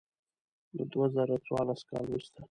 [0.75, 2.39] له دوه زره څوارلسم کال وروسته.